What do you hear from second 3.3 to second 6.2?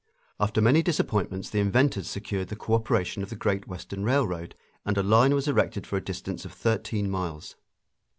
Great Western Railroad, and a line was erected for a